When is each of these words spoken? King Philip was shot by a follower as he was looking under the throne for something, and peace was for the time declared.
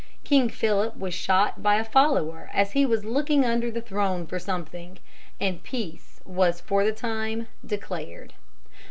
King 0.23 0.49
Philip 0.49 0.97
was 0.97 1.13
shot 1.13 1.61
by 1.61 1.75
a 1.75 1.83
follower 1.85 2.49
as 2.55 2.71
he 2.71 2.87
was 2.87 3.05
looking 3.05 3.45
under 3.45 3.69
the 3.69 3.83
throne 3.83 4.25
for 4.25 4.39
something, 4.39 4.97
and 5.39 5.61
peace 5.61 6.19
was 6.25 6.59
for 6.59 6.83
the 6.83 6.91
time 6.91 7.47
declared. 7.63 8.33